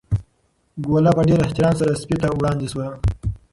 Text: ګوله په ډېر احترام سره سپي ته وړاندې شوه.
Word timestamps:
ګوله 0.87 1.11
په 1.17 1.21
ډېر 1.27 1.39
احترام 1.43 1.73
سره 1.79 1.99
سپي 2.01 2.15
ته 2.21 2.27
وړاندې 2.37 2.67
شوه. 2.71 2.87